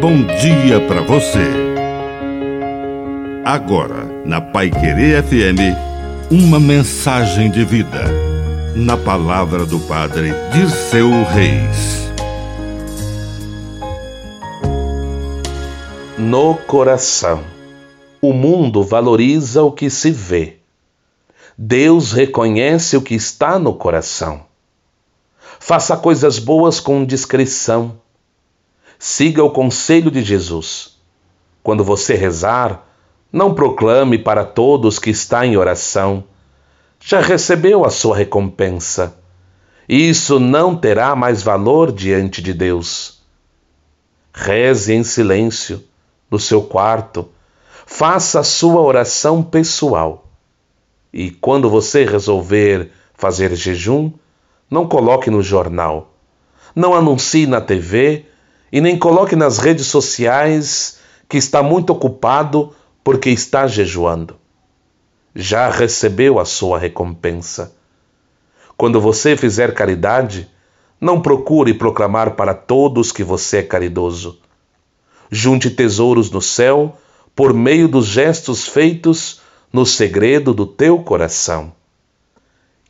[0.00, 1.46] bom dia para você.
[3.44, 5.76] Agora, na Pai Querer FM,
[6.30, 8.04] uma mensagem de vida.
[8.74, 12.10] Na palavra do Padre Dirceu Reis.
[16.16, 17.44] No coração.
[18.22, 20.56] O mundo valoriza o que se vê.
[21.58, 24.44] Deus reconhece o que está no coração.
[25.58, 28.00] Faça coisas boas com discrição
[29.02, 30.98] siga o conselho de Jesus.
[31.62, 32.86] Quando você rezar,
[33.32, 36.22] não proclame para todos que está em oração.
[37.00, 39.16] Já recebeu a sua recompensa.
[39.88, 43.22] Isso não terá mais valor diante de Deus.
[44.34, 45.82] Reze em silêncio,
[46.30, 47.30] no seu quarto.
[47.86, 50.28] Faça a sua oração pessoal.
[51.10, 54.12] E quando você resolver fazer jejum,
[54.70, 56.12] não coloque no jornal.
[56.76, 58.26] Não anuncie na TV
[58.72, 60.98] e nem coloque nas redes sociais
[61.28, 64.36] que está muito ocupado porque está jejuando.
[65.34, 67.74] Já recebeu a sua recompensa.
[68.76, 70.48] Quando você fizer caridade,
[71.00, 74.38] não procure proclamar para todos que você é caridoso.
[75.30, 76.98] Junte tesouros no céu
[77.34, 79.40] por meio dos gestos feitos
[79.72, 81.72] no segredo do teu coração.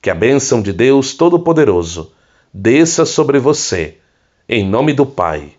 [0.00, 2.12] Que a bênção de Deus Todo-Poderoso
[2.54, 3.98] desça sobre você,
[4.48, 5.58] em nome do Pai